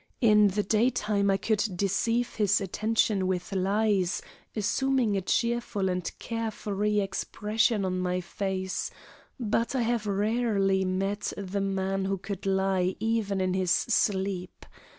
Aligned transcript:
In 0.19 0.47
the 0.47 0.63
daytime 0.63 1.29
I 1.29 1.37
could 1.37 1.63
deceive 1.75 2.33
his 2.33 2.59
attention 2.59 3.27
with 3.27 3.51
lies, 3.53 4.19
assuming 4.55 5.15
a 5.15 5.21
cheerful 5.21 5.89
and 5.89 6.11
carefree 6.17 6.99
expression 6.99 7.85
on 7.85 7.99
my 7.99 8.19
face, 8.19 8.89
but 9.39 9.75
I 9.75 9.83
have 9.83 10.07
rarely 10.07 10.83
met 10.85 11.31
the 11.37 11.61
man 11.61 12.05
who 12.05 12.17
could 12.17 12.47
lie 12.47 12.95
even 12.99 13.39
in 13.39 13.53
his 13.53 13.69
sleep. 13.69 14.65